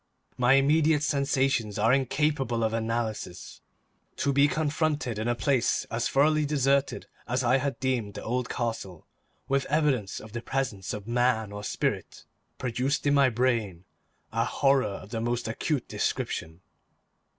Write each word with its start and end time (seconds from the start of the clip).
My 0.35 0.53
immediate 0.53 1.03
sensations 1.03 1.77
are 1.77 1.93
incapable 1.93 2.63
of 2.63 2.73
analysis. 2.73 3.61
To 4.15 4.33
be 4.33 4.47
confronted 4.47 5.19
in 5.19 5.27
a 5.27 5.35
place 5.35 5.85
as 5.91 6.09
thoroughly 6.09 6.43
deserted 6.43 7.05
as 7.27 7.43
I 7.43 7.57
had 7.57 7.79
deemed 7.79 8.15
the 8.15 8.23
old 8.23 8.49
castle 8.49 9.05
with 9.47 9.67
evidence 9.67 10.19
of 10.19 10.31
the 10.31 10.41
presence 10.41 10.95
of 10.95 11.07
man 11.07 11.51
or 11.51 11.63
spirit, 11.63 12.25
produced 12.57 13.05
in 13.05 13.13
my 13.13 13.29
brain 13.29 13.85
a 14.31 14.43
horror 14.43 14.85
of 14.87 15.11
the 15.11 15.21
most 15.21 15.47
acute 15.47 15.87
description. 15.87 16.61